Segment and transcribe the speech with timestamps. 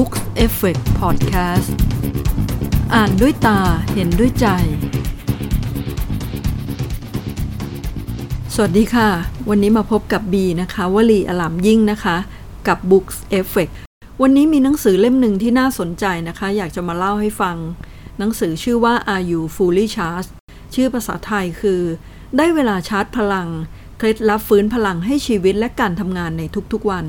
[0.00, 1.68] Books Effect Podcast
[2.94, 3.60] อ่านด้วยตา
[3.94, 4.46] เห็นด้วยใจ
[8.54, 9.08] สวัสดีค่ะ
[9.48, 12.16] วันนี้มาพบกับบีนะคะ วลีอลามยิ่งนะคะ
[12.68, 13.72] กับ Books Effect
[14.22, 17.56] วันนี้มีหนังสือเล่มหนึ่งที่น่าสนใจนะคะ อยากจะมาเล่าให้ฟัง
[18.18, 20.30] หนังสือชื่อว่า Are You Fully Charged
[20.74, 21.80] ชื่อภาษาไทยคือ
[22.36, 23.48] ได้เวลาชาร์จพลัง
[23.98, 26.42] เคล็ดลับฟื้นพลังให้ชีวิตและการทำงานใน
[26.72, 27.04] ทุกๆวัน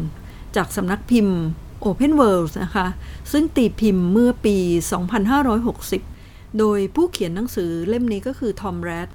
[0.56, 1.40] จากสำนักพิมพ์
[1.86, 2.88] Open World นะคะ
[3.32, 4.58] ซึ่งตีพิมพ์เมื่อปี
[5.78, 9.08] 2560 โดยผู้เขียนหนังสือเล่มนี้ก็คือทอมแรด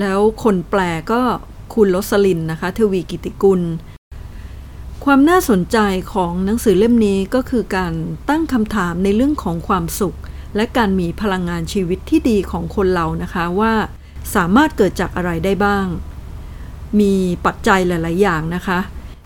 [0.00, 0.80] แล้วคนแปล
[1.12, 1.20] ก็
[1.74, 3.62] คุณลสลินนะคะทวีกิติกุล
[5.04, 5.78] ความน่าสนใจ
[6.12, 7.92] ของหนังสือเล่มนี้ก็คือการ
[8.28, 10.16] ตั้งคำถามในเรื่องของความสุข
[10.56, 13.72] และการมีพลังงานชีวิตที่ดีของคนเรานะคะว่า
[14.34, 15.86] สามารถเกิดจากอะไรได้บ้าง
[17.00, 17.14] มี
[17.46, 18.78] ปัจจัยหลาย ๆ อย่างนะคะ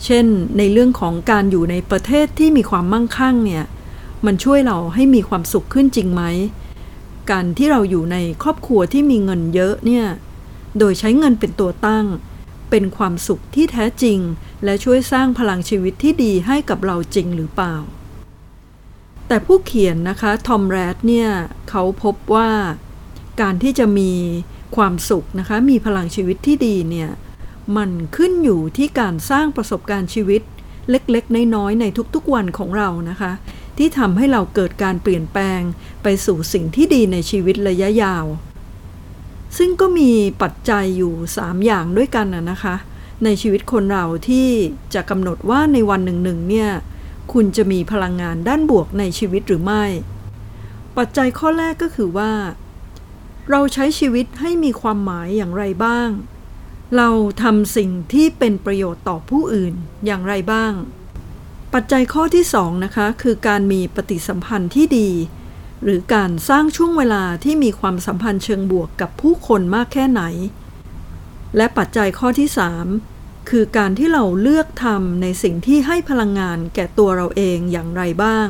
[0.04, 0.26] เช่น
[0.58, 3.64] ในเรื่องของการอยู่ในประเทศที่มีความมั่งคั่งเนี่ย
[4.26, 6.22] มันช่วยเราให้มีความสุขขึ้นจริงไหม
[7.30, 10.06] การที่เราอยู่ในครอบครัวที่มีเงินเยอะเนี่ย
[10.78, 12.06] โดยใช้เงินเป็นตัวตั้ง
[12.70, 14.18] เป็นความสุขที่แท้จริง
[14.64, 17.74] และช่วยสร้างพลังชีวิตที่ดีให้กับเราจริงหรือเปล่า
[19.28, 21.28] แต่ผู้เขียนนะคะ ทอมแรดเนี่ย
[21.70, 22.50] เขาพบว่า
[23.40, 24.12] การที่จะมี
[24.76, 27.10] ความสุขนะคะ มีพลังชีวิตที่ดีเนี่ย
[27.76, 30.42] มันขึ้นอยู่ที่การสร้างประสบการณ์ชีวิต
[30.90, 33.32] เล็กๆ น้อยๆ ในทุกๆวันของเรานะคะ
[33.78, 35.60] ที่ทำให้เราเกิดการเปลี่ยนแปลง
[36.02, 38.24] ไปสู่สิ่งที่ดีในชีวิตระยะยาว
[39.58, 40.10] ซึ่งก็มี
[40.42, 42.74] ปัจจัยอยู่ 3 อย่างด้วยกันนะคะ
[43.24, 44.48] ในชีวิตคนเราที่
[44.94, 46.70] จะกำหนดว่าในวันหนึ่งๆเนี่ย
[47.32, 49.84] คุณจะมีพลังงานด้านบวกในชีวิตหรือไม่
[50.96, 52.32] ปัจจัยข้อแรกก็คือว่า
[53.50, 56.08] เราใช้ชีวิตให้มีความหมายอย่างไรบ้าง
[56.96, 57.08] เรา
[57.42, 59.74] ทำสิ่งที่เป็นประโยชน์ต่อผู้อื่น
[60.06, 60.72] อย่างไรบ้าง
[61.74, 65.10] ปัจจัยข้อที่สองนะคะ คือการมีปฏิสัมพันธ์ที่ดี
[65.84, 70.22] หรือการสร้างช่วงเวลาที่มีความสัมพันธ์เชิงบวกกับผู้คนมากแค่ไหน
[71.56, 72.86] และปัจจัยข้อที่สาม
[73.50, 78.48] คือการที่เราเลือกทำในสิ่งที่ให้พลังงานแก่ตัวเราเองอย่างไรบ้าง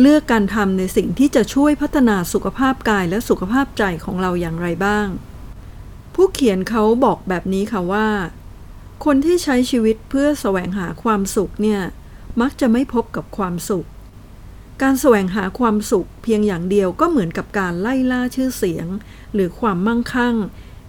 [0.00, 5.08] เลือกการทำในสิ่งที่จะช่วยพัฒนาสุขภาพกายและสุขภาพใจของเราอย่างไรบ้าง
[6.22, 8.08] ผู้เขียนเขาบอกแบบนี้ค่ะว่า
[9.04, 11.80] คนที่ใช้ชีวิตเพื่อแสวงหาความสุขเนี่ย
[12.40, 13.86] มักจะไม่พบกับความสุข
[14.82, 18.86] การแสวงหาความสุขเพียงอย่างเดียวก็เหมือนกับการไล่ล่าชื่อเสียง
[19.34, 20.36] หรือความมั่งคั่ง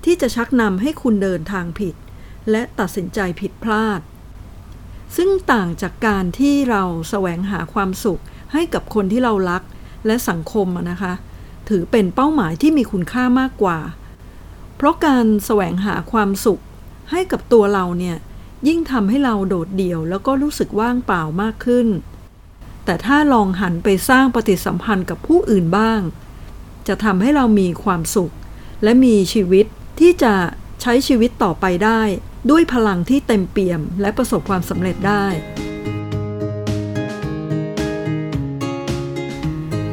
[0.06, 1.96] ที่จะชักนำให้คุณเดินทางผิด
[2.52, 4.02] และตัดสินใจผิดพลาด
[5.16, 8.22] ซึ่งต่างจากการที่เราแสวงหาความสุข
[8.54, 9.64] ให้กับคนที่เรารัก
[10.06, 11.14] และสังคมนะคะ
[11.70, 13.80] ถือเป็นเป้าหมายที่มีคุณค่ามากกว่า
[14.82, 16.62] เพราะการแสวงหาความสุข
[17.12, 18.18] ให้กับตัวเราเนี่ย
[18.68, 21.88] ยิ่งทำให้เราโดดเดี่ยว แล้วก็รู้สึกว่างเปล่ามากขึ้น
[22.86, 26.02] แต่ถ้าลองหันไปสร้างปฏิสัมพันธ์กับผู้อื่นบ้าง
[26.88, 28.34] จะทำให้เรามีความสุข
[28.84, 29.66] และมีชีวิต
[30.00, 30.34] ที่จะ
[30.82, 32.02] ใช้ชีวิตต่อไปได้
[32.50, 35.26] ด้วยพลังที่เต็มเปี่ยม และประสบความสำเร็จได้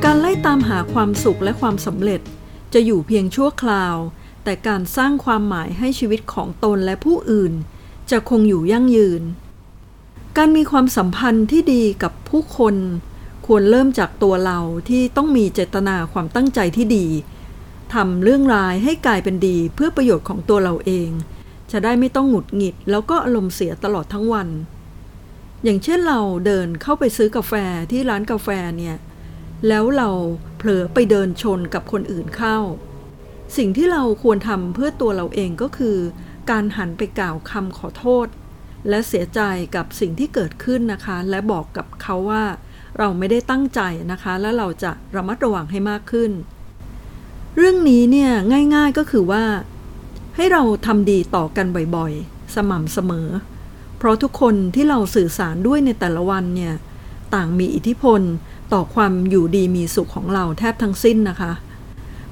[0.05, 2.21] การไล่ตามหาความสุขและความสำเร็จ
[2.75, 3.97] จะอยู่เพียงชั่วคราว
[4.49, 7.53] แต่การสร้างความหมายให้ชีวิตของตนและผู้อื่น
[8.11, 9.23] จะคงอยู่ยั่งยืน
[10.37, 12.75] การมีความสัมพันธ์ที่ดีกับผู้คน
[13.47, 17.07] ควรเริ่มจากตัวเราที่ต้องมีเจตนาความตั้งใจที่ดี
[17.95, 21.11] ทำเรื่องร้ายให้กลายเป็นดีเพื่อประโยชน์ของตัวเราเอง
[21.73, 24.49] จะได้ไม่ต้องหงุดหงิด แล้วก็อารมณ์เสียตลอดทั้งวัน
[25.65, 27.53] อย่างเช่นเราเดินเข้าไปซื้อกาแฟ
[27.91, 28.49] ที่ร้านกาแฟ
[28.79, 28.97] เนี่ย
[29.69, 30.11] แล้วเรา
[30.57, 32.59] เผลอไปเดินชนกับคนอื่นเข้า
[33.57, 35.97] สิ่งที่เราควรทำเพื่อตัวเราเองก็คือ
[36.51, 38.27] การหันไปกล่าวคำขอโทษ
[38.89, 39.41] และเสียใจ
[39.77, 42.45] กับสิ่งที่เกิดขึ้นนะคะ และบอกกับเขาว่า
[42.99, 43.81] เราไม่ได้ตั้งใจ
[44.13, 46.31] นะคะ และเราจะระมัดระวังให้มากขึ้น
[47.57, 48.31] เรื่องนี้เนี่ย
[48.75, 49.45] ง่ายๆก็คือว่า
[50.37, 51.67] ให้เราทำดีต่อกัน
[51.97, 53.29] บ่อยๆ สม่ำเสมอ
[53.99, 56.75] เพราะทุกคนที่เราสื่อสารด้วยในแต่ละวันเนี่ย
[57.35, 58.21] ต่างมีอิทธิพล
[58.73, 61.53] ต่อความอยู่ดีมีสุขของเราแทบทั้งสิ้นนะคะ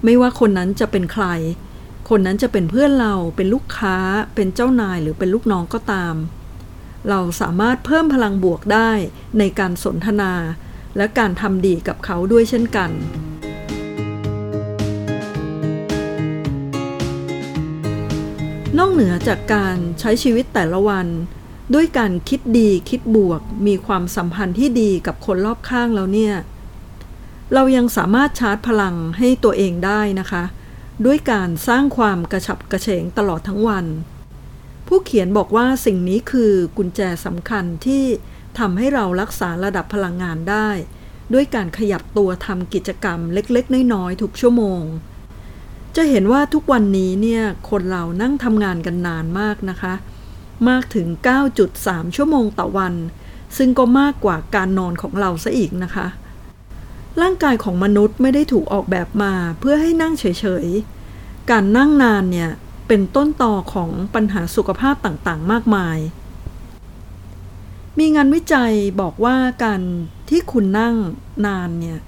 [0.05, 1.27] ไม่ว่าคนนั้นจะเป็นใคร
[2.09, 3.97] คนนั้นจะเป็นเพื่อนเรา เป็นลูกค้า
[4.35, 6.15] เป็นเจ้านายหรือเป็นลูกน้องก็ตาม
[7.09, 8.91] เราสามารถเพิ่มพลังบวกได้
[9.39, 10.33] ในการสนทนา
[10.97, 12.91] และการทำดีกับเขาด้วยเช่นกัน
[18.79, 21.07] นอกเหนือจากการใช้ชีวิตแต่ละวัน
[21.75, 26.35] ด้วยการคิดดีคิดบวก มีความสัมพันธ์ที่ดีกับคนรอบข้างแล้วเนี่ย
[27.55, 30.45] เรายังสามารถชาร์จพลังให้ตัวเองได้นะคะ
[31.07, 33.87] ด้วยการสร้างความกระฉับกระเฉงตลอดทั้งวัน
[34.87, 38.05] ผู้เขียนบอกว่าสิ่งนี้คือกุญแจสำคัญที่
[38.59, 40.69] ทำให้เรารักษาระดับพลังงานได้
[41.33, 44.83] ด้วยการขยับตัวทำกิจกรรมเล็กๆ น้อยๆทุกชั่วโมง
[45.97, 49.95] จะเห็นว่าทุกวันนี้เนี่ยคนเรานั่งทำงานกันนานมากนะคะ
[50.69, 51.07] มากถึง
[51.63, 52.95] 9.3 ชั่วโมงต่อวัน
[53.57, 56.07] ซึ่งก็มากกว่าการนอนของเราซะอีกนะคะ
[57.23, 60.25] ร่างกายของมนุษย์ไม่ได้ถูกออกแบบมาเพื่อให้นั่งเฉ
[60.65, 62.51] ยๆ การนั่งนานเนี่ย
[62.89, 65.99] เป็นต้นต่อของปัญหาสุขภาพต่างๆ มากมาย
[67.99, 69.83] มีงานวิจัยบอกว่าการ
[70.29, 70.97] ที่คุณนั่ง
[71.47, 71.99] นานเนี่ย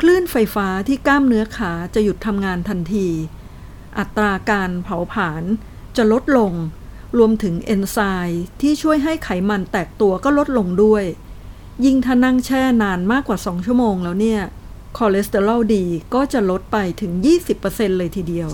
[0.00, 3.08] คลื่นไฟฟ้าที่กล้ามเนื้อขาจะหยุดทำงานทันที
[3.98, 5.42] อัตราการเผาผลาญ
[5.96, 6.52] จะลดลง
[7.18, 11.04] รวมถึงเอนไซม์ที่ช่วยให้ไขมันแตกตัวก็ลดลงด้วย
[11.84, 14.40] ยิ่งถ้านั่งแช่นานมากกว่า 2 ชั่วโมงแล้วเนี่ย
[14.96, 15.84] คอเลสเตอรอลดี
[16.14, 17.12] ก็จะลดไปถึง
[17.56, 18.50] 20%เลยทีเดียว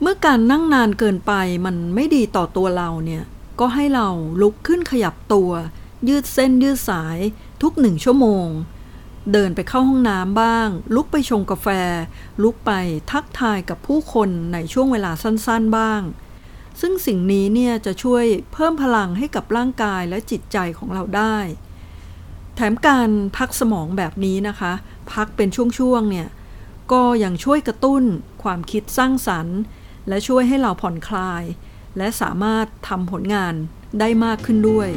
[0.00, 1.32] เมื่อการนั่งนานเกินไป
[1.64, 3.24] มันไม่ดีต่อตัวเราเนี่ย
[3.60, 4.08] ก็ให้เรา
[4.42, 5.50] ลุกขึ้นขยับตัว
[6.08, 7.18] ยืดเส้นยืดสาย
[7.62, 8.46] ทุกหนึ่งชั่วโมง
[9.32, 11.68] เดินไปเข้าห้องน้ำบ้าง ลุกไปชงกาแฟ
[12.42, 12.70] ลุกไป
[13.10, 16.00] ทักทายกับผู้คนในช่วงเวลาสั้น ๆ บ้าง
[16.80, 21.36] ซึ่งสิ่งนี้เนี่ยจะช่วยเพิ่มพลังให้กับร่างกายและจิตใจของเราได้
[22.56, 24.72] แถมการพักสมองแบบนี้นะคะ
[25.12, 26.28] พักเป็นช่วงๆเนี่ย
[26.92, 28.02] ก็ยังช่วยกระตุ้น
[28.42, 29.58] ความคิดสร้างสรรค์
[30.08, 31.42] และช่วยให้เราผ่อนคลาย
[31.98, 33.54] และสามารถทำผลงาน
[34.00, 34.88] ได้มากขึ้นด้วย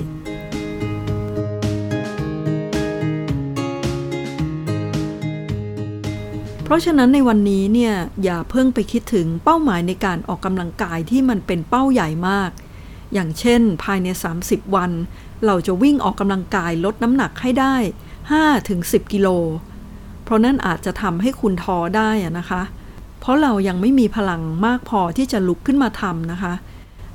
[6.69, 7.93] เพราะฉะนั้นในวันนี้เนี่ย
[8.23, 12.51] อย่าเพิ่งไปคิดถึงเป้าหมายในการออกกำลังกายที่มันเป็นเป้าใหญ่มาก
[13.13, 14.07] อย่างเช่น ภายใน
[14.41, 14.91] 30 วัน
[15.45, 17.75] เราจะวิ่งออกกำลังกายลดน้ำหนักให้ได้
[18.43, 19.27] 5-10 กิโล
[20.23, 22.61] เพราะนั่นอาจจะทำให้คุณท้อได้นะคะ
[23.19, 26.53] เพราะเรายังไม่มีพลังมากพอที่จะลุกขึ้นมาทำนะคะ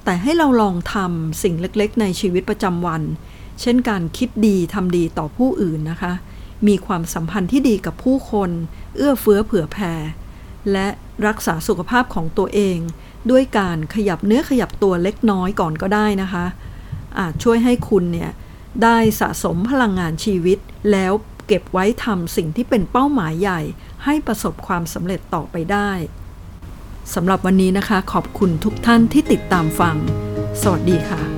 [0.05, 3.03] แต่ให้เราลองทำสิ่งเล็กๆ ในชีวิตประจำวัน
[3.61, 6.13] เช่นการคิดดีทำดีต่อผู้อื่นนะคะ
[6.69, 8.51] มีความสัมพันธ์ที่ดีกับผู้คน
[8.97, 9.95] เอื้อเฟื้อเผื่อแผ่
[10.73, 10.89] และ
[11.27, 12.79] รักษาสุขภาพของตัวเอง
[13.31, 16.47] ด้วยการขยับเนื้อขยับตัวเล็กน้อยก่อนก็ได้นะคะ
[17.19, 18.31] อาจช่วยให้คุณเนี่ย
[18.83, 20.59] ได้สะสมพลังงานชีวิต
[20.93, 21.13] แล้ว
[21.47, 23.61] เก็บไว้ทำสิ่งที่เป็นเป้าหมายใหญ่
[24.05, 25.91] ให้ประสบความสำเร็จต่อไปได้
[27.15, 29.97] สำหรับวันนี้นะคะ ขอบคุณทุกท่านที่ติดตามฟัง
[30.63, 31.34] สวัสดีค่ะ